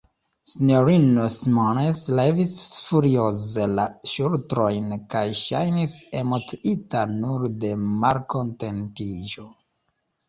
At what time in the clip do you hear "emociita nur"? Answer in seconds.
6.23-7.47